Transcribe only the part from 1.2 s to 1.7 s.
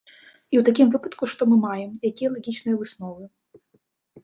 што мы